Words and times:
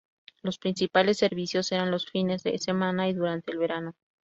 Los 0.41 0.57
principales 0.57 1.19
servicios 1.19 1.71
eran 1.71 1.91
los 1.91 2.09
fines 2.09 2.41
de 2.41 2.57
semana 2.57 3.07
y 3.07 3.13
durante 3.13 3.51
el 3.51 3.59
verano. 3.59 3.93